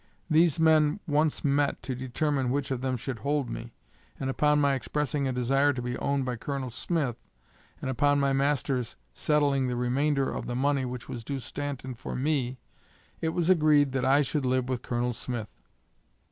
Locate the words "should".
2.97-3.19, 14.23-14.43